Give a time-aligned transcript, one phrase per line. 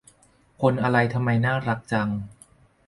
[0.61, 2.09] คนอะไรทำไมน่ารักจัง